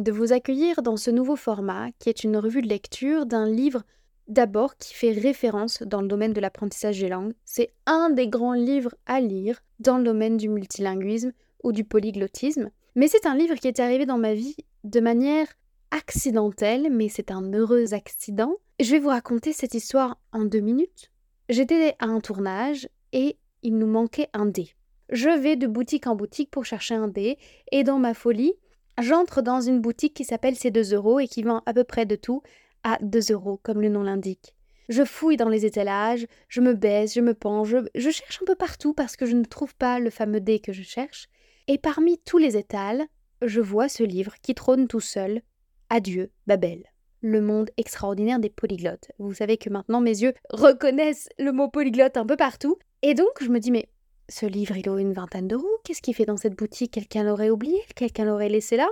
[0.00, 3.82] de vous accueillir dans ce nouveau format qui est une revue de lecture d'un livre
[4.28, 7.34] d'abord qui fait référence dans le domaine de l'apprentissage des langues.
[7.44, 12.70] C'est un des grands livres à lire dans le domaine du multilinguisme ou du polyglottisme.
[12.94, 15.46] Mais c'est un livre qui est arrivé dans ma vie de manière
[15.90, 18.56] accidentelle, mais c'est un heureux accident.
[18.78, 21.10] Je vais vous raconter cette histoire en deux minutes.
[21.48, 24.70] J'étais à un tournage et il nous manquait un dé.
[25.10, 27.36] Je vais de boutique en boutique pour chercher un dé
[27.72, 28.54] et dans ma folie,
[29.00, 32.06] j'entre dans une boutique qui s'appelle C'est 2 euros et qui vend à peu près
[32.06, 32.42] de tout
[32.84, 34.54] à 2 euros, comme le nom l'indique.
[34.88, 38.56] Je fouille dans les étalages, je me baisse, je me penche, je, cherche un peu
[38.56, 41.28] partout parce que je ne trouve pas le fameux dé que je cherche.
[41.68, 43.06] Et parmi tous les étals,
[43.40, 45.42] je vois ce livre qui trône tout seul.
[45.90, 46.82] Adieu, Babel.
[47.20, 49.12] Le monde extraordinaire des polyglottes.
[49.18, 52.76] Vous savez que maintenant mes yeux reconnaissent le mot polyglotte un peu partout.
[53.02, 53.88] Et donc je me dis, mais
[54.30, 55.78] ce livre, il vaut une vingtaine d'euros.
[55.84, 56.92] Qu'est-ce qu'il fait dans cette boutique?
[56.92, 57.80] Quelqu'un l'aurait oublié?
[57.96, 58.88] Quelqu'un l'aurait laissé là?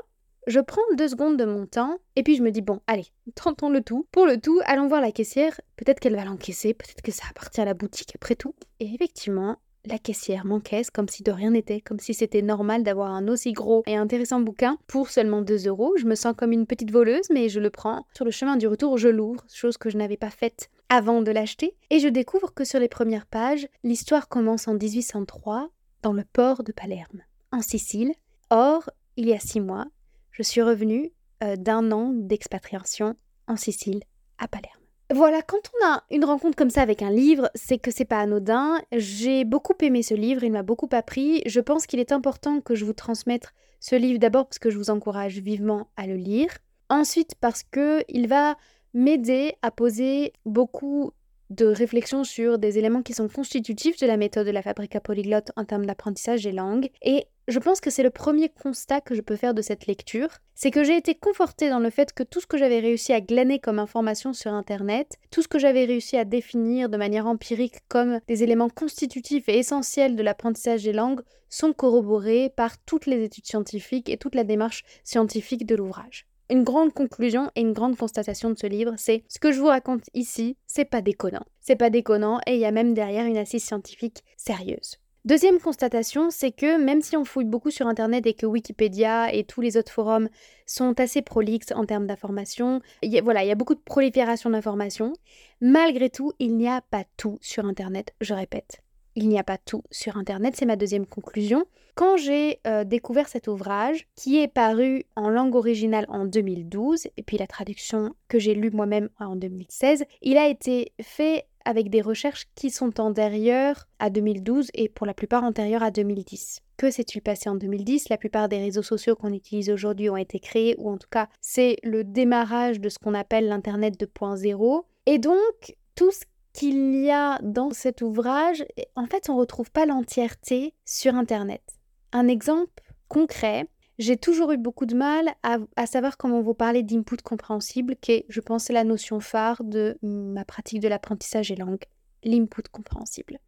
[0.46, 3.68] Je prends deux secondes de mon temps et puis je me dis bon, allez, tentons
[3.68, 4.06] le tout.
[4.10, 5.60] Pour le tout, allons voir la caissière.
[5.76, 8.54] Peut-être qu'elle va l'encaisser, peut-être que ça appartient à la boutique après tout.
[8.80, 13.12] Et effectivement, la caissière m'encaisse comme si de rien n'était, comme si c'était normal d'avoir
[13.12, 15.94] un aussi gros et intéressant bouquin pour seulement 2 euros.
[15.96, 18.06] Je me sens comme une petite voleuse, mais je le prends.
[18.14, 21.30] Sur le chemin du retour, je l'ouvre, chose que je n'avais pas faite avant de
[21.30, 25.70] l'acheter, et je découvre que sur les premières pages, l'histoire commence en 1803
[26.02, 27.22] dans le port de Palerme,
[27.52, 28.12] en Sicile.
[28.50, 29.86] Or, il y a six mois,
[30.30, 31.12] je suis revenue
[31.42, 33.16] euh, d'un an d'expatriation
[33.46, 34.02] en Sicile,
[34.38, 34.78] à Palerme.
[35.14, 38.20] Voilà, quand on a une rencontre comme ça avec un livre, c'est que c'est pas
[38.20, 38.78] anodin.
[38.92, 41.42] J'ai beaucoup aimé ce livre, il m'a beaucoup appris.
[41.46, 44.76] Je pense qu'il est important que je vous transmette ce livre d'abord parce que je
[44.76, 46.50] vous encourage vivement à le lire.
[46.90, 48.56] Ensuite parce que il va
[48.98, 51.12] m'aider à poser beaucoup
[51.50, 55.52] de réflexions sur des éléments qui sont constitutifs de la méthode de la fabrica polyglotte
[55.56, 56.90] en termes d'apprentissage des langues.
[57.00, 60.28] Et je pense que c'est le premier constat que je peux faire de cette lecture,
[60.56, 63.20] c'est que j'ai été confortée dans le fait que tout ce que j'avais réussi à
[63.20, 67.78] glaner comme information sur Internet, tout ce que j'avais réussi à définir de manière empirique
[67.88, 73.22] comme des éléments constitutifs et essentiels de l'apprentissage des langues, sont corroborés par toutes les
[73.24, 76.27] études scientifiques et toute la démarche scientifique de l'ouvrage.
[76.50, 79.66] Une grande conclusion et une grande constatation de ce livre, c'est ce que je vous
[79.66, 81.44] raconte ici, c'est pas déconnant.
[81.60, 84.96] C'est pas déconnant et il y a même derrière une assise scientifique sérieuse.
[85.26, 89.44] Deuxième constatation, c'est que même si on fouille beaucoup sur Internet et que Wikipédia et
[89.44, 90.30] tous les autres forums
[90.64, 92.80] sont assez prolixes en termes d'informations,
[93.22, 95.12] voilà, il y a beaucoup de prolifération d'informations,
[95.60, 98.80] malgré tout, il n'y a pas tout sur Internet, je répète.
[99.20, 101.64] Il n'y a pas tout sur Internet, c'est ma deuxième conclusion.
[101.96, 107.22] Quand j'ai euh, découvert cet ouvrage, qui est paru en langue originale en 2012, et
[107.24, 112.00] puis la traduction que j'ai lue moi-même en 2016, il a été fait avec des
[112.00, 116.60] recherches qui sont antérieures à 2012 et pour la plupart antérieures à 2010.
[116.76, 120.38] Que s'est-il passé en 2010 La plupart des réseaux sociaux qu'on utilise aujourd'hui ont été
[120.38, 124.84] créés, ou en tout cas c'est le démarrage de ce qu'on appelle l'Internet 2.0.
[125.06, 126.22] Et donc tout ce
[126.58, 128.64] qu'il y a dans cet ouvrage,
[128.96, 131.62] en fait, on ne retrouve pas l'entièreté sur Internet.
[132.10, 133.68] Un exemple concret,
[134.00, 138.26] j'ai toujours eu beaucoup de mal à, savoir comment vous parler d'input compréhensible, qui est,
[138.28, 141.84] je pense, la notion phare de ma pratique de l'apprentissage des langues,
[142.24, 143.38] l'input compréhensible.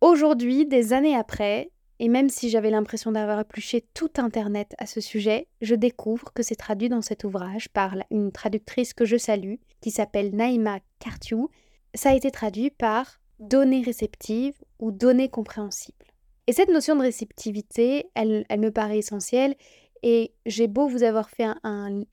[0.00, 5.02] Aujourd'hui, des années après, et même si j'avais l'impression d'avoir épluché tout Internet à ce
[5.02, 9.56] sujet, je découvre que c'est traduit dans cet ouvrage par une traductrice que je salue,
[9.82, 11.50] qui s'appelle Naïma Kartiou.
[11.94, 16.06] Ça a été traduit par données réceptives ou données compréhensibles.
[16.46, 19.54] Et cette notion de réceptivité, elle, me paraît essentielle.
[20.02, 22.04] Et j'ai beau vous avoir fait un,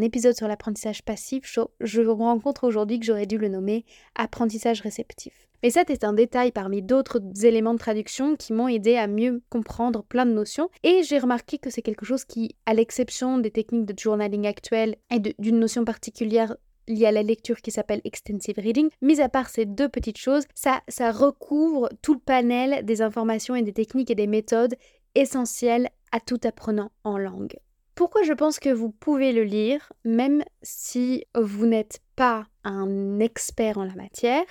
[0.00, 3.84] épisode sur l'apprentissage passif, je, je me rends compte aujourd'hui que j'aurais dû le nommer
[4.16, 5.46] apprentissage réceptif.
[5.62, 9.42] Mais ça, c'est un détail parmi d'autres éléments de traduction qui m'ont aidé à mieux
[9.48, 10.70] comprendre plein de notions.
[10.82, 14.96] Et j'ai remarqué que c'est quelque chose qui, à l'exception des techniques de journaling actuelles
[15.10, 16.56] et d'une notion particulière
[16.88, 18.90] lié à la lecture qui s'appelle Extensive Reading.
[19.02, 23.54] Mis à part ces deux petites choses, ça, ça recouvre tout le panel des informations
[23.54, 24.74] et des techniques et des méthodes
[25.14, 27.56] essentielles à tout apprenant en langue.
[27.94, 33.78] Pourquoi je pense que vous pouvez le lire, même si vous n'êtes pas un expert
[33.78, 34.44] en la matière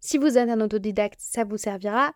[0.00, 2.12] Si vous êtes un autodidacte, ça vous servira.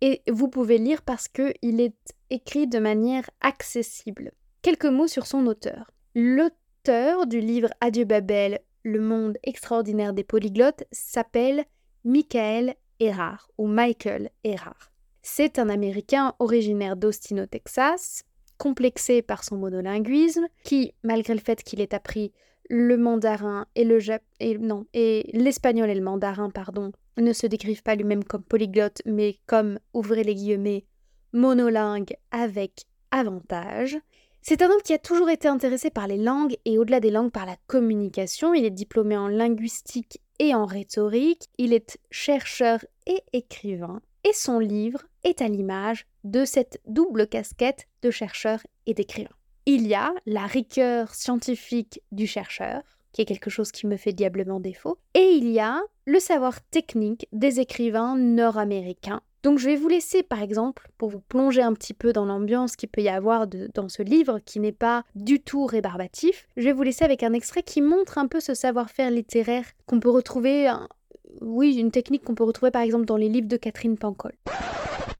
[0.00, 4.32] Et vous pouvez lire parce qu'il est écrit de manière accessible.
[4.60, 5.92] Quelques mots sur son auteur.
[6.16, 11.64] L'auteur du livre Adieu Babel, le monde extraordinaire des polyglottes, s'appelle
[12.04, 14.92] Michael Erard ou Michael Erard.
[15.22, 18.24] C'est un Américain originaire d'Austin au Texas,
[18.58, 22.32] complexé par son monolinguisme, qui, malgré le fait qu'il ait appris
[22.70, 23.98] le mandarin et le
[24.40, 29.78] et l'espagnol et le mandarin, pardon, ne se décrivent pas lui-même comme polyglotte, mais comme,
[29.92, 30.84] ouvrez les guillemets,
[31.32, 33.98] monolingue avec avantage.
[34.46, 37.30] C'est un homme qui a toujours été intéressé par les langues et au-delà des langues
[37.30, 38.52] par la communication.
[38.52, 41.48] Il est diplômé en linguistique et en rhétorique.
[41.56, 44.02] Il est chercheur et écrivain.
[44.22, 49.30] Et son livre est à l'image de cette double casquette de chercheur et d'écrivain.
[49.64, 52.82] Il y a la rigueur scientifique du chercheur,
[53.12, 56.60] qui est quelque chose qui me fait diablement défaut, et il y a le savoir
[56.64, 59.22] technique des écrivains nord-américains.
[59.44, 62.76] Donc je vais vous laisser par exemple, pour vous plonger un petit peu dans l'ambiance
[62.76, 66.72] qu'il peut y avoir dans ce livre, qui n'est pas du tout rébarbatif, je vais
[66.72, 70.72] vous laisser avec un extrait qui montre un peu ce savoir-faire littéraire qu'on peut retrouver,
[71.42, 74.32] oui, une technique qu'on peut retrouver par exemple dans les livres de Catherine Pancol.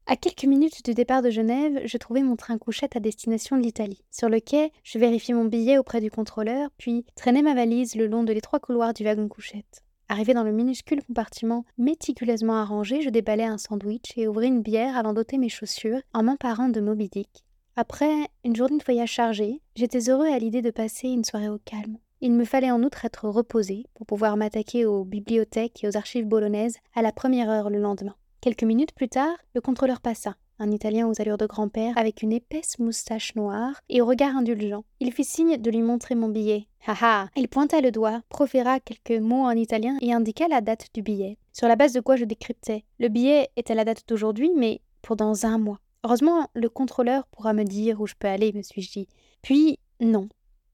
[0.07, 3.61] À quelques minutes du départ de Genève, je trouvais mon train couchette à destination de
[3.61, 4.03] l'Italie.
[4.09, 8.07] Sur le quai, je vérifiais mon billet auprès du contrôleur, puis traînais ma valise le
[8.07, 9.84] long de l'étroit couloir du wagon couchette.
[10.07, 14.97] Arrivé dans le minuscule compartiment méticuleusement arrangé, je déballai un sandwich et ouvris une bière
[14.97, 17.43] avant d'ôter mes chaussures en m'emparant de Moby Dick.
[17.75, 21.57] Après une journée de voyage chargée, j'étais heureux à l'idée de passer une soirée au
[21.57, 21.97] calme.
[22.21, 26.27] Il me fallait en outre être reposé pour pouvoir m'attaquer aux bibliothèques et aux archives
[26.27, 28.15] bolonaises à la première heure le lendemain.
[28.41, 32.31] Quelques minutes plus tard, le contrôleur passa, un Italien aux allures de grand-père avec une
[32.31, 34.83] épaisse moustache noire et au regard indulgent.
[34.99, 36.67] Il fit signe de lui montrer mon billet.
[36.85, 41.01] Haha Il pointa le doigt, proféra quelques mots en italien et indiqua la date du
[41.01, 42.83] billet, sur la base de quoi je décryptais.
[42.99, 45.79] Le billet à la date d'aujourd'hui, mais pour dans un mois.
[46.03, 49.07] Heureusement, le contrôleur pourra me dire où je peux aller, me suis-je dit.
[49.41, 50.29] Puis, non.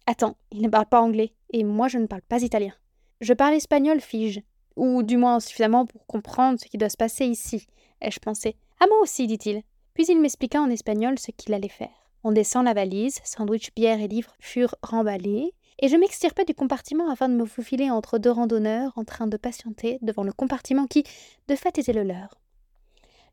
[0.06, 2.74] Attends, il ne parle pas anglais, et moi je ne parle pas italien.
[3.22, 4.42] Je parle espagnol, fis-je
[4.76, 7.68] ou du moins suffisamment pour comprendre ce qui doit se passer ici,
[8.02, 8.56] ai-je pensé.
[8.80, 9.62] À moi aussi, dit-il.
[9.94, 11.90] Puis il m'expliqua en espagnol ce qu'il allait faire.
[12.24, 17.10] On descend la valise, sandwich, bière et livres furent remballés, et je m'extirpai du compartiment
[17.10, 21.04] afin de me faufiler entre deux randonneurs en train de patienter devant le compartiment qui,
[21.48, 22.40] de fait, était le leur.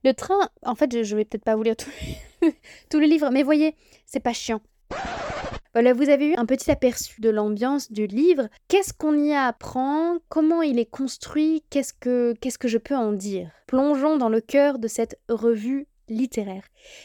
[0.05, 1.91] Le train, en fait, je, vais peut-être pas vous lire tout,
[2.91, 3.75] tout le livre, mais voyez,
[4.07, 4.63] c'est pas chiant.
[5.75, 8.49] Voilà, vous avez eu un petit aperçu de l'ambiance du livre.
[8.69, 10.17] Qu'est-ce qu'on y apprend?
[10.29, 11.63] Comment il est construit?
[11.69, 13.51] Qu'est-ce que qu'est-ce que je peux en dire?
[13.67, 16.65] Plongeons dans le cœur de cette revue littéraire.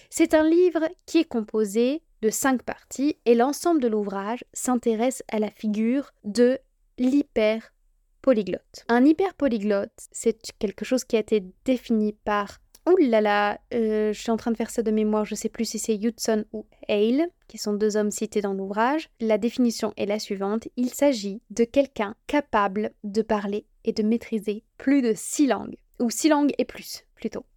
[0.09, 5.39] C'est un livre qui est composé de cinq parties et l'ensemble de l'ouvrage s'intéresse à
[5.39, 6.57] la figure de
[6.97, 7.73] l'hyper
[8.21, 8.85] polyglotte.
[8.87, 14.11] Un hyper polyglotte, c'est quelque chose qui a été défini par Oh là là, je
[14.13, 16.65] suis en train de faire ça de mémoire, je sais plus si c'est Hudson ou
[16.89, 19.09] Hale, qui sont deux hommes cités dans l'ouvrage.
[19.21, 24.63] La définition est la suivante il s'agit de quelqu'un capable de parler et de maîtriser
[24.77, 27.05] plus de six langues, ou six langues et plus,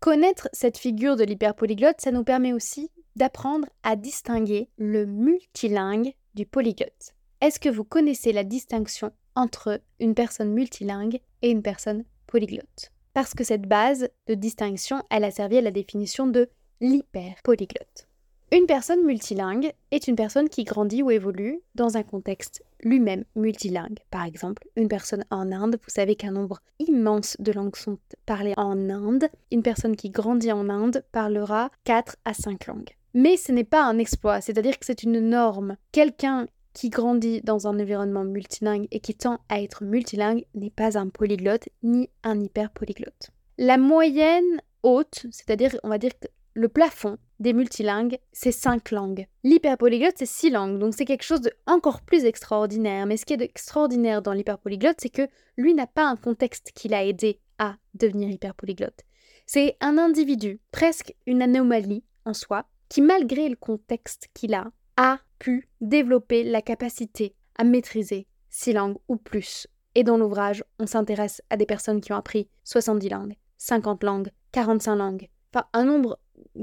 [0.01, 6.47] Connaître cette figure de l'hyperpolyglotte, ça nous permet aussi d'apprendre à distinguer le multilingue du
[6.47, 7.15] polyglotte.
[7.41, 12.93] Est-ce que vous connaissez la distinction entre une personne multilingue et une personne polyglotte?
[13.15, 16.49] Parce que cette base de distinction, elle a servi à la définition de
[16.81, 18.06] l'hyperpolyglotte.
[18.53, 23.99] Une personne multilingue est une personne qui grandit ou évolue dans un contexte lui-même multilingue.
[24.13, 28.55] Par exemple, une personne en Inde, vous savez qu'un nombre immense de langues sont parlées
[28.57, 29.29] en Inde.
[29.51, 32.91] Une personne qui grandit en Inde parlera 4 à 5 langues.
[33.15, 35.77] Mais ce n'est pas un exploit, c'est-à-dire que c'est une norme.
[35.91, 40.97] Quelqu'un qui grandit dans un environnement multilingue et qui tend à être multilingue n'est pas
[40.97, 43.33] un polyglotte ni un hyperpolyglotte.
[43.59, 46.13] La moyenne haute, c'est-à-dire on va dire
[46.55, 49.27] le plafond des multilingues, c'est 5 langues.
[49.45, 53.07] L'hyperpolyglotte, c'est 6 langues, donc c'est quelque chose de encore plus extraordinaire.
[53.07, 56.89] Mais ce qui est extraordinaire dans l'hyperpolyglotte, c'est que lui n'a pas un contexte qui
[56.89, 59.03] l'a aidé à devenir hyperpolyglotte.
[59.47, 65.19] C'est un individu, presque une anomalie en soi, qui malgré le contexte qu'il a, a
[65.39, 69.67] pu développer la capacité à maîtriser six langues ou plus.
[69.95, 74.31] Et dans l'ouvrage, on s'intéresse à des personnes qui ont appris 70 langues, 50 langues,
[74.53, 76.19] 45 langues, enfin un nombre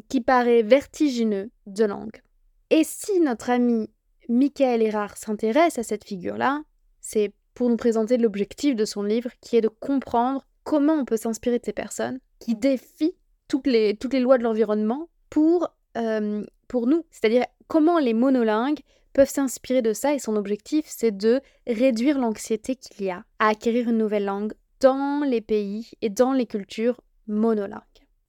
[0.10, 2.22] qui paraît vertigineux de langues.
[2.70, 3.90] Et si notre ami
[4.30, 6.64] Michael Erard s'intéresse à cette figure-là,
[7.02, 11.18] c'est pour nous présenter l'objectif de son livre, qui est de comprendre comment on peut
[11.18, 13.16] s'inspirer de ces personnes qui défient
[13.48, 17.06] toutes les, toutes les lois de l'environnement pour, euh, pour nous.
[17.12, 18.80] C'est-à-dire comment les monolingues
[19.14, 23.50] peuvent s'inspirer de ça et son objectif, c'est de réduire l'anxiété qu'il y a à
[23.50, 27.82] acquérir une nouvelle langue dans les pays et dans les cultures monolingues.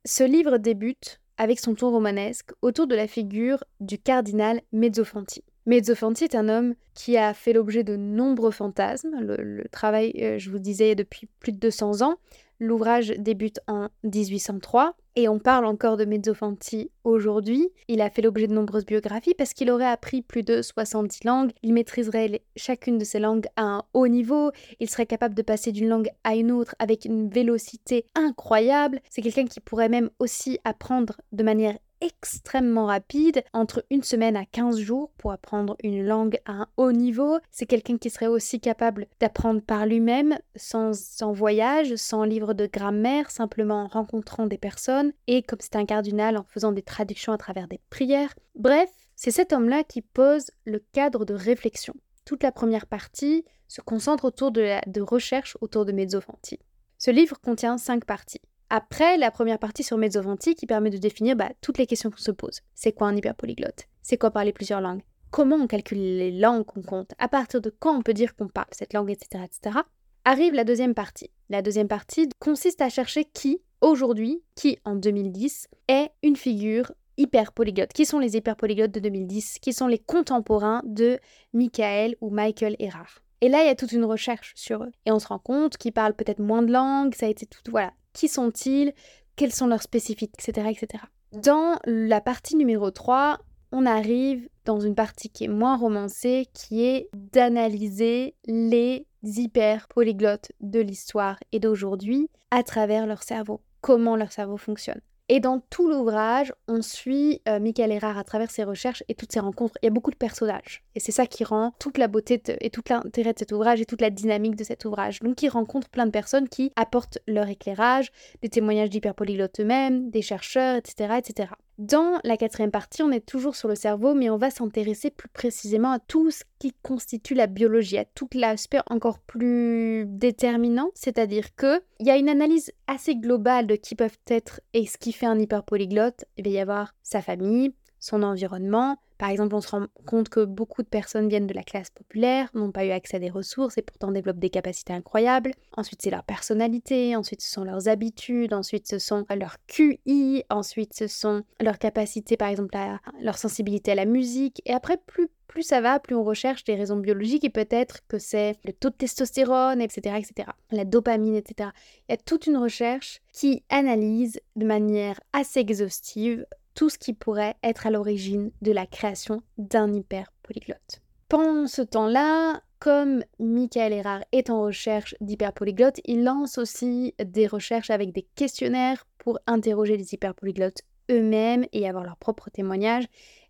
[0.05, 5.43] Ce livre débute avec son ton romanesque autour de la figure du cardinal Mezzofanti.
[5.67, 9.17] Mezzofanti est un homme qui a fait l'objet de nombreux fantasmes.
[9.21, 12.17] Le, travail, euh, je vous disais, depuis plus de 200 ans.
[12.61, 17.69] L'ouvrage débute en 1803 et on parle encore de Mezzofanti aujourd'hui.
[17.89, 21.53] Il a fait l'objet de nombreuses biographies parce qu'il aurait appris plus de 70 langues.
[21.63, 24.51] Il maîtriserait chacune de ces langues à un haut niveau.
[24.81, 29.01] Il serait capable de passer d'une langue à une autre avec une vélocité incroyable.
[29.09, 34.45] C'est quelqu'un qui pourrait même aussi apprendre de manière extrêmement rapide, entre une semaine à
[34.45, 37.39] 15 jours pour apprendre une langue à un haut niveau.
[37.51, 42.67] C'est quelqu'un qui serait aussi capable d'apprendre par lui-même, sans, sans voyage, sans livre de
[42.67, 47.33] grammaire, simplement en rencontrant des personnes, et comme c'est un cardinal, en faisant des traductions
[47.33, 48.35] à travers des prières.
[48.55, 51.95] Bref, c'est cet homme-là qui pose le cadre de réflexion.
[52.25, 56.59] Toute la première partie se concentre autour de, la, de recherche autour de Mezzofanti.
[56.99, 58.41] Ce livre contient cinq parties.
[58.77, 62.17] Après, la première partie sur Mezzovanti qui permet de définir bah, toutes les questions qu'on
[62.17, 62.59] se pose.
[62.75, 63.87] C'est quoi un hyperpolyglotte?
[64.03, 65.03] C'est quoi parler plusieurs langues?
[65.31, 67.13] Comment on calcule les langues qu'on compte?
[67.21, 69.79] À partir de quand on peut dire qu'on parle cette langue, etc., etc.
[70.25, 71.31] Arrive la deuxième partie.
[71.51, 77.93] La deuxième partie consiste à chercher qui, aujourd'hui, qui en 2010, est une figure hyperpolyglotte.
[77.93, 81.21] Qui sont les hyperpolyglottes de 2010 Qui sont les contemporains de
[81.53, 83.21] Michael ou Michael Erard?
[83.41, 84.91] Et là, il y a toute une recherche sur eux.
[85.07, 87.61] Et on se rend compte qu'ils parlent peut-être moins de langues, ça a été tout,
[87.71, 88.95] voilà, qui sont-ils,
[89.37, 91.05] quelles sont leurs spécificités, etc., etc.
[91.33, 93.39] Dans la partie numéro 3,
[93.73, 100.53] on arrive dans une partie qui est moins romancée, qui est d'analyser les hyper polyglottes
[100.61, 105.01] de l'histoire et d'aujourd'hui à travers leur cerveau, comment leur cerveau fonctionne.
[105.31, 109.33] Et dans tout l'ouvrage, on suit euh, Michael Erard à travers ses recherches et toutes
[109.33, 109.79] ses rencontres.
[109.83, 110.83] Il y a beaucoup de personnages.
[110.95, 113.87] Et c'est ça qui rend toute la beauté et tout l'intérêt de cet ouvrage et
[113.87, 115.21] toute la dynamique de cet ouvrage.
[115.21, 118.13] Donc il rencontre plein de personnes qui apportent leur éclairage,
[118.43, 121.49] des témoignages d'hyperpolyglottes eux-mêmes, des chercheurs, etc., etc.
[121.79, 125.29] Dans la quatrième partie, on est toujours sur le cerveau, mais on va s'intéresser plus
[125.29, 131.57] précisément à tout ce qui constitue la biologie, à tout l'aspect encore plus déterminant, c'est-à-dire
[131.57, 135.13] que il y a une analyse assez globale de qui peuvent être et ce qui
[135.13, 136.25] fait un hyperpolyglotte.
[136.37, 140.45] Il va y avoir sa famille, son environnement, par exemple, on se rend compte que
[140.45, 143.79] beaucoup de personnes viennent de la classe populaire, n'ont pas eu accès à des ressources
[143.79, 145.53] et pourtant développent des capacités incroyables.
[145.77, 150.93] Ensuite, c'est leur personnalité, ensuite ce sont leurs habitudes, ensuite ce sont leur QI, ensuite
[150.95, 152.77] ce sont leurs capacités, par exemple,
[153.23, 154.61] leur sensibilité à la musique.
[154.67, 158.19] Et après, plus plus ça va, plus on recherche des raisons biologiques et peut-être que
[158.19, 161.71] c'est le taux de testostérone, etc., etc., la dopamine, etc.
[162.09, 166.45] Il y a toute une recherche qui analyse de manière assez exhaustive
[166.75, 171.01] tout ce qui pourrait être à l'origine de la création d'un hyperpolyglotte.
[171.29, 177.91] Pendant ce temps-là, comme Michael Erard est en recherche d'hyperpolyglottes, il lance aussi des recherches
[177.91, 183.07] avec des questionnaires pour interroger les hyperpolyglottes eux-mêmes et avoir leur propre témoignage.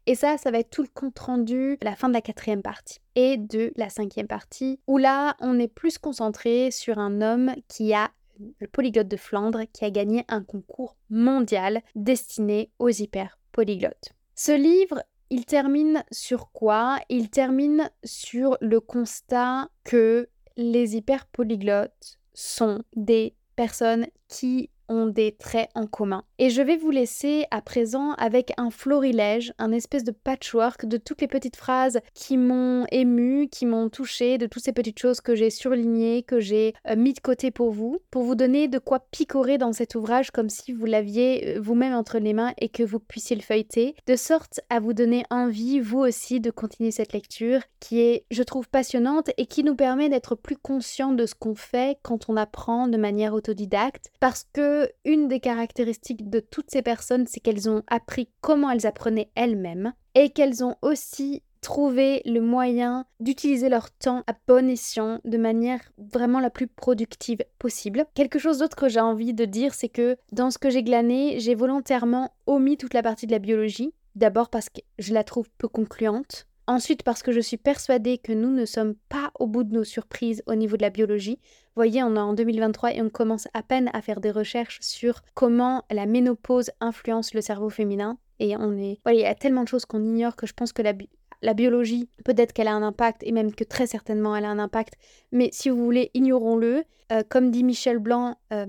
[0.06, 2.62] Et ça, ça va être tout le compte rendu à la fin de la quatrième
[2.62, 7.54] partie et de la cinquième partie, où là, on est plus concentré sur un homme
[7.68, 8.10] qui a
[8.58, 14.12] le polyglotte de Flandre, qui a gagné un concours mondial destiné aux hyper-polyglottes.
[14.34, 16.98] Ce livre, il termine sur quoi?
[17.08, 25.70] Il termine sur le constat que les hyper-polyglottes sont des personnes qui ont des traits
[25.74, 26.24] en commun.
[26.38, 30.96] Et je vais vous laisser à présent avec un florilège, un espèce de patchwork de
[30.96, 35.20] toutes les petites phrases qui m'ont ému, qui m'ont touché, de toutes ces petites choses
[35.20, 38.78] que j'ai surlignées, que j'ai euh, mis de côté pour vous, pour vous donner de
[38.78, 42.68] quoi picorer dans cet ouvrage comme si vous l'aviez euh, vous-même entre les mains et
[42.68, 46.90] que vous puissiez le feuilleter, de sorte à vous donner envie, vous aussi, de continuer
[46.90, 51.26] cette lecture qui est, je trouve, passionnante et qui nous permet d'être plus conscients de
[51.26, 54.73] ce qu'on fait quand on apprend de manière autodidacte, parce que
[55.04, 59.92] une des caractéristiques de toutes ces personnes, c'est qu'elles ont appris comment elles apprenaient elles-mêmes
[60.14, 65.80] et qu'elles ont aussi trouvé le moyen d'utiliser leur temps à bon escient de manière
[65.96, 68.04] vraiment la plus productive possible.
[68.12, 71.40] Quelque chose d'autre que j'ai envie de dire, c'est que dans ce que j'ai glané,
[71.40, 73.94] j'ai volontairement omis toute la partie de la biologie.
[74.14, 76.46] D'abord parce que je la trouve peu concluante.
[76.66, 79.84] Ensuite, parce que je suis persuadée que nous ne sommes pas au bout de nos
[79.84, 81.38] surprises au niveau de la biologie.
[81.42, 84.78] Vous voyez, on est en 2023 et on commence à peine à faire des recherches
[84.80, 88.18] sur comment la ménopause influence le cerveau féminin.
[88.38, 88.98] Et on est.
[89.06, 90.92] il y a tellement de choses qu'on ignore que je pense que la,
[91.42, 94.58] la biologie, peut-être qu'elle a un impact, et même que très certainement elle a un
[94.58, 94.94] impact,
[95.30, 96.84] mais si vous voulez, ignorons-le.
[97.12, 98.66] Euh, comme dit Michel Blanc, euh,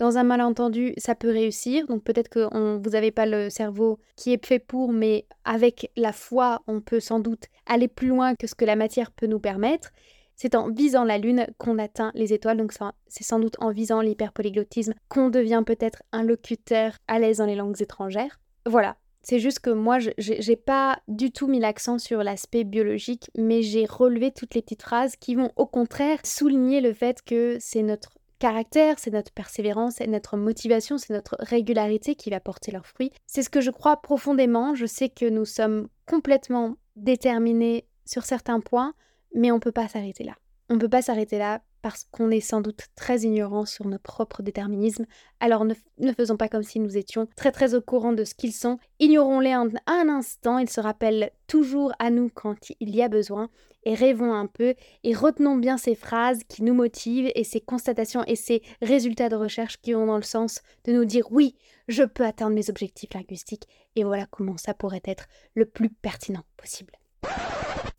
[0.00, 1.86] dans un malentendu, ça peut réussir.
[1.86, 6.12] Donc peut-être que vous n'avez pas le cerveau qui est fait pour, mais avec la
[6.12, 9.38] foi, on peut sans doute aller plus loin que ce que la matière peut nous
[9.38, 9.90] permettre.
[10.36, 12.72] C'est en visant la Lune qu'on atteint les étoiles, donc
[13.08, 17.56] c'est sans doute en visant l'hyperpolyglottisme qu'on devient peut-être un locuteur à l'aise dans les
[17.56, 18.40] langues étrangères.
[18.64, 23.30] Voilà, c'est juste que moi, je n'ai pas du tout mis l'accent sur l'aspect biologique,
[23.36, 27.58] mais j'ai relevé toutes les petites phrases qui vont au contraire souligner le fait que
[27.60, 32.72] c'est notre caractère, c'est notre persévérance, c'est notre motivation, c'est notre régularité qui va porter
[32.72, 33.12] leurs fruits.
[33.26, 34.74] C'est ce que je crois profondément.
[34.74, 38.94] Je sais que nous sommes complètement déterminés sur certains points,
[39.34, 40.34] mais on ne peut pas s'arrêter là.
[40.68, 43.98] On ne peut pas s'arrêter là parce qu'on est sans doute très ignorant sur nos
[43.98, 45.06] propres déterminismes.
[45.40, 45.74] Alors ne,
[46.16, 48.78] faisons pas comme si nous étions très très au courant de ce qu'ils sont.
[48.98, 53.48] Ignorons-les un, un instant, ils se rappellent toujours à nous quand il y a besoin.
[53.84, 58.22] Et rêvons un peu et retenons bien ces phrases qui nous motivent et ces constatations
[58.26, 61.56] et ces résultats de recherche qui vont dans le sens de nous dire oui,
[61.88, 66.44] je peux atteindre mes objectifs linguistiques et voilà comment ça pourrait être le plus pertinent
[66.58, 66.92] possible.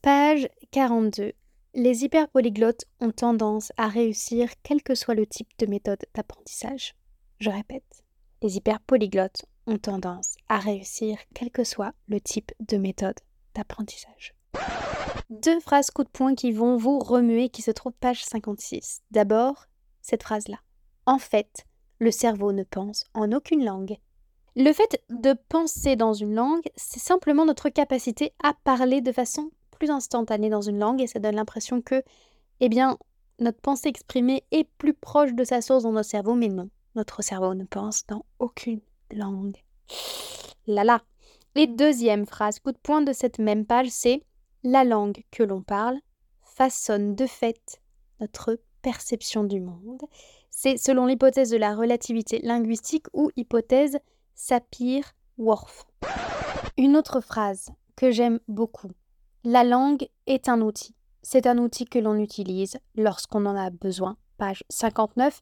[0.03, 1.33] Page 42.
[1.73, 6.95] Les hyperpolyglottes ont tendance à réussir quel que soit le type de méthode d'apprentissage.
[7.39, 8.03] Je répète,
[8.41, 13.17] les hyperpolyglottes ont tendance à réussir quel que soit le type de méthode
[13.55, 14.35] d'apprentissage.
[15.29, 19.01] Deux phrases coup de poing qui vont vous remuer qui se trouvent page 56.
[19.11, 19.67] D'abord,
[20.01, 20.59] cette phrase-là.
[21.05, 21.65] En fait,
[21.99, 23.97] le cerveau ne pense en aucune langue.
[24.57, 29.51] Le fait de penser dans une langue, c'est simplement notre capacité à parler de façon
[29.81, 32.03] plus instantané dans une langue et ça donne l'impression que,
[32.59, 32.99] eh bien,
[33.39, 37.23] notre pensée exprimée est plus proche de sa source dans notre cerveau, mais non, notre
[37.23, 39.57] cerveau ne pense dans aucune langue.
[40.67, 41.01] Là là.
[41.55, 44.23] Et deuxième phrase, coup de poing de cette même page, c'est
[44.61, 45.97] la langue que l'on parle
[46.43, 47.81] façonne de fait
[48.19, 50.03] notre perception du monde.
[50.51, 53.97] C'est selon l'hypothèse de la relativité linguistique ou hypothèse
[54.35, 55.87] Sapir-Whorf.
[56.77, 58.91] Une autre phrase que j'aime beaucoup
[59.43, 60.95] la langue est un outil.
[61.23, 64.17] C'est un outil que l'on utilise lorsqu'on en a besoin.
[64.37, 65.41] Page 59.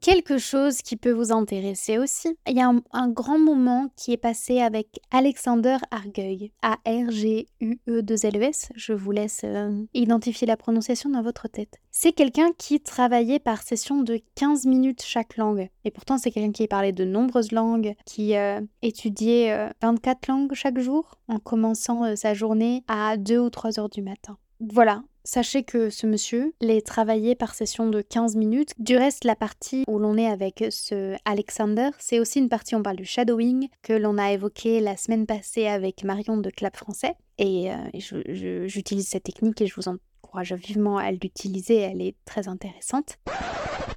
[0.00, 2.34] Quelque chose qui peut vous intéresser aussi.
[2.48, 8.70] Il y a un, grand moment qui est passé avec Alexander Argueil, A-R-G-U-E-2-L-E-S.
[8.74, 11.76] Je vous laisse euh, identifier la prononciation dans votre tête.
[11.90, 15.68] C'est quelqu'un qui travaillait par session de 15 minutes chaque langue.
[15.84, 20.54] Et pourtant, c'est quelqu'un qui parlait de nombreuses langues, qui euh, étudiait 24 euh, langues
[20.54, 24.38] chaque jour en commençant sa journée à 2 ou 3 heures du matin.
[24.60, 28.72] Voilà, Sachez que ce monsieur les travaillé par session de 15 minutes.
[28.78, 32.82] Du reste, la partie où l'on est avec ce Alexander, c'est aussi une partie, on
[32.82, 37.14] parle du shadowing, que l'on a évoqué la semaine passée avec Marion de Clap Français.
[37.38, 42.48] Et euh, j'utilise cette technique et je vous encourage vivement à l'utiliser, elle est très
[42.48, 43.18] intéressante.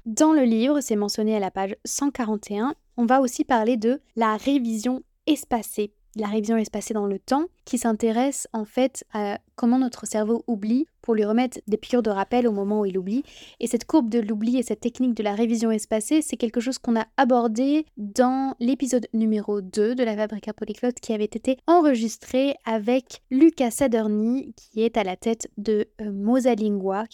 [0.04, 4.36] Dans le livre, c'est mentionné à la page 141, on va aussi parler de la
[4.36, 10.06] révision espacée la révision espacée dans le temps, qui s'intéresse en fait à comment notre
[10.06, 13.24] cerveau oublie pour lui remettre des piqûres de rappel au moment où il oublie.
[13.60, 16.78] Et cette courbe de l'oubli et cette technique de la révision espacée, c'est quelque chose
[16.78, 22.56] qu'on a abordé dans l'épisode numéro 2 de la Fabrica Polyclote qui avait été enregistré
[22.64, 27.04] avec Lucas Saderny, qui est à la tête de euh, Mosalingua.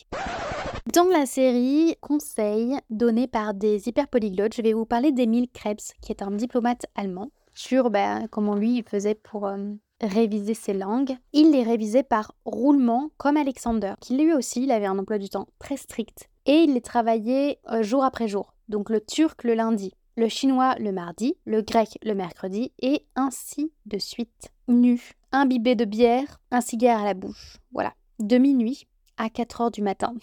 [0.94, 6.12] Dans la série Conseils donnés par des hyperpolyglottes, je vais vous parler d'Emile Krebs, qui
[6.12, 9.58] est un diplomate allemand sur ben, comment lui il faisait pour euh,
[10.00, 11.16] réviser ses langues.
[11.32, 15.28] Il les révisait par roulement comme Alexander, qui lui aussi il avait un emploi du
[15.28, 16.28] temps très strict.
[16.46, 18.54] Et il les travaillait euh, jour après jour.
[18.68, 23.72] Donc le turc le lundi, le chinois le mardi, le grec le mercredi, et ainsi
[23.86, 24.52] de suite.
[24.68, 25.00] Nu,
[25.32, 27.56] imbibé de bière, un cigare à la bouche.
[27.72, 27.92] Voilà.
[28.18, 28.86] De minuit
[29.16, 30.14] à 4 heures du matin.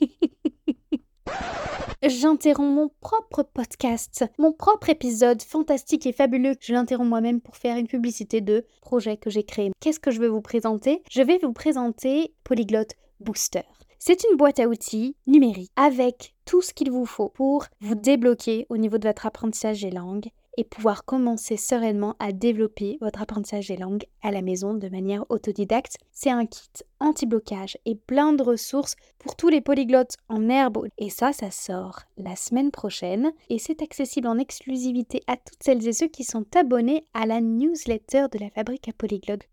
[2.02, 6.54] J'interromps mon propre podcast, mon propre épisode fantastique et fabuleux.
[6.58, 9.70] Je l'interromps moi-même pour faire une publicité de projet que j'ai créé.
[9.80, 11.02] Qu'est-ce que je vais vous présenter?
[11.10, 12.86] Je vais vous présenter Polyglot
[13.20, 13.64] Booster.
[13.98, 18.66] C'est une boîte à outils numérique avec tout ce qu'il vous faut pour vous débloquer
[18.70, 23.68] au niveau de votre apprentissage des langues et pouvoir commencer sereinement à développer votre apprentissage
[23.68, 25.96] des langues à la maison de manière autodidacte.
[26.12, 26.68] C'est un kit
[27.00, 30.86] anti-blocage et plein de ressources pour tous les polyglottes en herbe.
[30.98, 35.88] Et ça, ça sort la semaine prochaine et c'est accessible en exclusivité à toutes celles
[35.88, 39.48] et ceux qui sont abonnés à la newsletter de la fabrique à polyglottes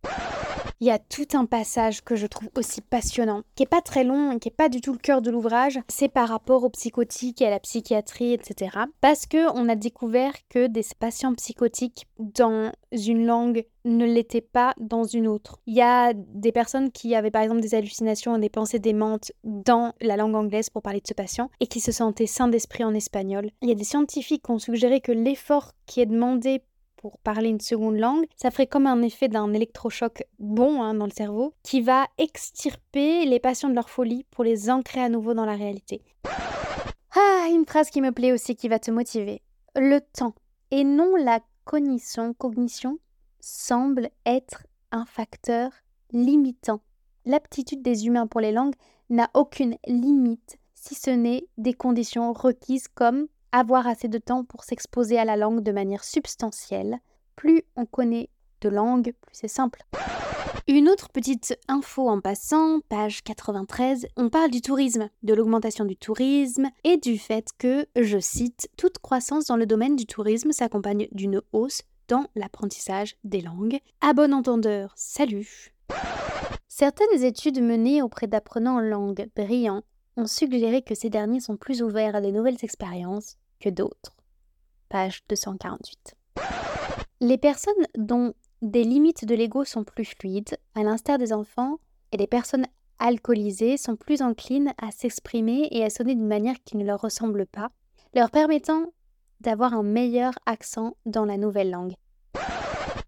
[0.79, 4.03] il y a tout un passage que je trouve aussi passionnant, qui est pas très
[4.03, 5.79] long et qui est pas du tout le cœur de l'ouvrage.
[5.87, 8.77] C'est par rapport aux psychotiques et à la psychiatrie, etc.
[9.01, 14.73] Parce que on a découvert que des patients psychotiques dans une langue ne l'était pas
[14.79, 15.59] dans une autre.
[15.65, 19.31] Il y a des personnes qui avaient par exemple des hallucinations et des pensées démentes
[19.43, 22.83] dans la langue anglaise pour parler de ce patient et qui se sentaient sains d'esprit
[22.83, 23.49] en espagnol.
[23.61, 26.61] Il y a des scientifiques qui ont suggéré que l'effort qui est demandé
[26.97, 31.05] pour parler une seconde langue, ça ferait comme un effet d'un électrochoc bon hein, dans
[31.05, 35.33] le cerveau qui va extirper les patients de leur folie pour les ancrer à nouveau
[35.33, 36.01] dans la réalité.
[37.15, 39.41] Ah, une phrase qui me plaît aussi qui va te motiver.
[39.75, 40.33] Le temps
[40.71, 42.99] et non la cognition, cognition
[43.39, 45.71] semble être un facteur
[46.11, 46.81] limitant.
[47.25, 48.75] L'aptitude des humains pour les langues
[49.09, 54.63] n'a aucune limite si ce n'est des conditions requises comme avoir assez de temps pour
[54.63, 56.99] s'exposer à la langue de manière substantielle.
[57.35, 58.29] Plus on connaît
[58.61, 59.83] de langues, plus c'est simple.
[60.69, 65.95] Une autre petite info en passant, page 93, on parle du tourisme, de l'augmentation du
[65.95, 71.07] tourisme et du fait que, je cite, toute croissance dans le domaine du tourisme s'accompagne
[71.13, 73.79] d'une hausse dans l'apprentissage des langues.
[74.01, 75.73] À bon entendeur, salut
[76.67, 79.83] Certaines études menées auprès d'apprenants en langue brillants
[80.17, 84.17] ont suggéré que ces derniers sont plus ouverts à de nouvelles expériences que d'autres.
[84.89, 86.15] Page 248.
[87.21, 91.77] Les personnes dont des limites de l'ego sont plus fluides, à l'instar des enfants,
[92.11, 92.65] et les personnes
[92.99, 97.45] alcoolisées sont plus enclines à s'exprimer et à sonner d'une manière qui ne leur ressemble
[97.45, 97.69] pas,
[98.15, 98.93] leur permettant
[99.41, 101.93] d'avoir un meilleur accent dans la nouvelle langue.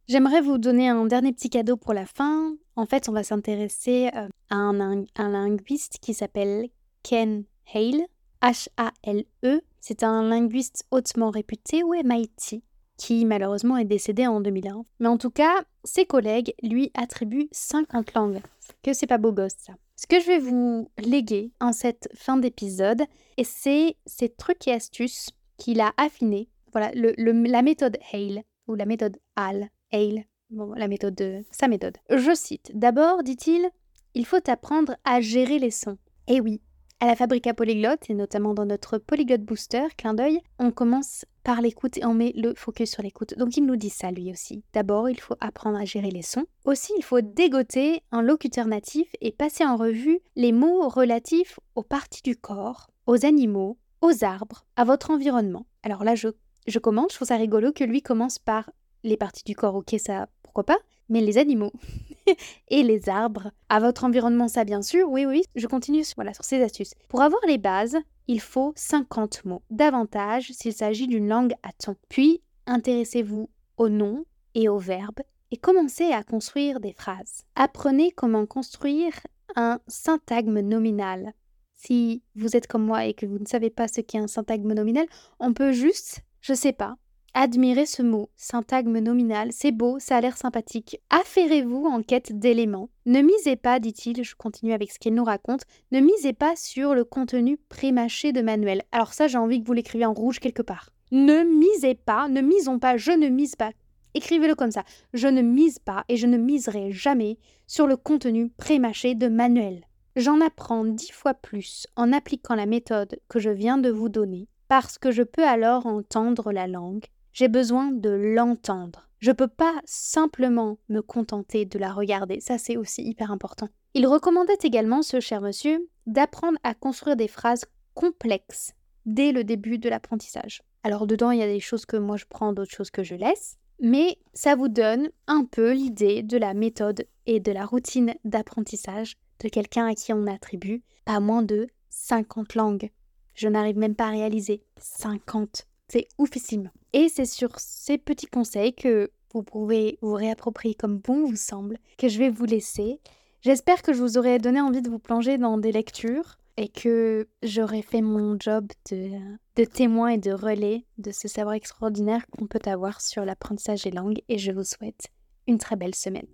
[0.07, 2.55] J'aimerais vous donner un dernier petit cadeau pour la fin.
[2.75, 6.67] En fait, on va s'intéresser euh, à un, un linguiste qui s'appelle
[7.03, 8.01] Ken Hale,
[8.41, 9.61] H-A-L-E.
[9.79, 12.63] C'est un linguiste hautement réputé au MIT
[12.99, 14.85] qui malheureusement est décédé en 2001.
[14.99, 18.41] Mais en tout cas, ses collègues lui attribuent 50 langues.
[18.83, 19.73] Que c'est pas beau gosse ça.
[19.95, 23.03] Ce que je vais vous léguer en cette fin d'épisode,
[23.43, 26.49] c'est ces trucs et astuces qu'il a affinés.
[26.71, 31.97] Voilà, la méthode Hale, ou la méthode Hale, Hale, bon, la méthode de sa méthode.
[32.09, 33.69] Je cite, d'abord, dit-il,
[34.13, 35.97] il faut apprendre à gérer les sons.
[36.27, 36.61] Et oui,
[37.01, 41.61] à la Fabrica Polyglotte, et notamment dans notre Polyglotte Booster, clin d'œil, on commence par
[41.61, 43.37] l'écoute et on met le focus sur l'écoute.
[43.37, 44.63] Donc il nous dit ça lui aussi.
[44.73, 46.45] D'abord, il faut apprendre à gérer les sons.
[46.65, 51.83] Aussi, il faut dégoter un locuteur natif et passer en revue les mots relatifs aux
[51.83, 55.65] parties du corps, aux animaux, aux arbres, à votre environnement.
[55.83, 56.27] Alors là, je,
[56.67, 58.69] je commence, je trouve ça rigolo que lui commence par
[59.03, 61.71] les parties du corps, ok, ça, pourquoi pas, mais les animaux.
[62.69, 63.51] et les arbres.
[63.69, 66.93] À votre environnement, ça bien sûr, oui, oui, je continue voilà, sur ces astuces.
[67.07, 71.95] Pour avoir les bases, il faut 50 mots, davantage s'il s'agit d'une langue à ton.
[72.09, 77.43] Puis, intéressez-vous aux noms et aux verbes et commencez à construire des phrases.
[77.55, 79.13] Apprenez comment construire
[79.55, 81.33] un syntagme nominal.
[81.73, 84.73] Si vous êtes comme moi et que vous ne savez pas ce qu'est un syntagme
[84.73, 85.07] nominal,
[85.39, 86.97] on peut juste, je sais pas,
[87.35, 90.99] Admirez ce mot, syntagme nominal, c'est beau, ça a l'air sympathique.
[91.11, 92.89] Affairez-vous en quête d'éléments.
[93.05, 95.61] Ne misez pas, dit-il, je continue avec ce qu'il nous raconte,
[95.91, 98.81] ne misez pas sur le contenu prémâché de Manuel.
[98.91, 100.89] Alors ça, j'ai envie que vous l'écriviez en rouge quelque part.
[101.11, 103.71] Ne misez pas, ne misons pas, je ne mise pas.
[104.15, 104.83] Écrivez-le comme ça.
[105.13, 107.37] Je ne mise pas et je ne miserai jamais
[107.67, 109.85] sur le contenu prémâché de Manuel.
[110.15, 114.47] J'en apprends dix fois plus en appliquant la méthode que je viens de vous donner,
[114.67, 117.05] parce que je peux alors entendre la langue
[117.39, 119.07] j'ai besoin de l'entendre.
[119.19, 123.69] Je ne peux pas simplement me contenter de la regarder, ça c'est aussi hyper important.
[123.93, 128.73] Il recommandait également, ce cher monsieur, d'apprendre à construire des phrases complexes
[129.05, 130.63] dès le début de l'apprentissage.
[130.83, 133.15] Alors dedans, il y a des choses que moi je prends, d'autres choses que je
[133.15, 138.15] laisse, mais ça vous donne un peu l'idée de la méthode et de la routine
[138.25, 142.89] d'apprentissage de quelqu'un à qui on attribue pas moins de 50 langues.
[143.33, 145.68] Je n'arrive même pas à réaliser 50.
[145.91, 146.71] C'est oufissime.
[146.93, 151.77] Et c'est sur ces petits conseils que vous pouvez vous réapproprier comme bon vous semble
[151.97, 152.99] que je vais vous laisser.
[153.41, 157.27] J'espère que je vous aurai donné envie de vous plonger dans des lectures et que
[157.41, 159.11] j'aurai fait mon job de,
[159.55, 163.91] de témoin et de relais de ce savoir extraordinaire qu'on peut avoir sur l'apprentissage des
[163.91, 165.07] langues et je vous souhaite
[165.47, 166.27] une très belle semaine.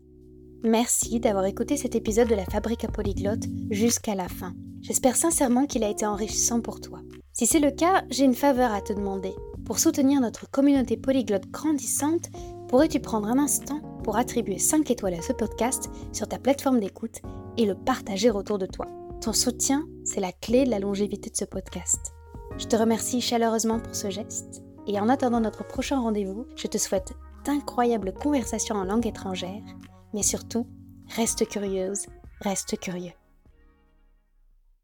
[0.64, 4.56] Merci d'avoir écouté cet épisode de la Fabrique à Polyglotte jusqu'à la fin.
[4.82, 7.02] J'espère sincèrement qu'il a été enrichissant pour toi.
[7.38, 9.36] Si c'est le cas, j'ai une faveur à te demander.
[9.66, 12.30] Pour soutenir notre communauté polyglotte grandissante,
[12.70, 17.22] pourrais-tu prendre un instant pour attribuer 5 étoiles à ce podcast sur ta plateforme d'écoute
[17.58, 18.88] et le partager autour de toi?
[19.20, 22.14] Ton soutien, c'est la clé de la longévité de ce podcast.
[22.58, 26.78] Je te remercie chaleureusement pour ce geste et en attendant notre prochain rendez-vous, je te
[26.78, 29.62] souhaite d'incroyables conversations en langue étrangère,
[30.14, 30.68] mais surtout,
[31.18, 32.06] reste curieuse,
[32.40, 33.12] reste curieux.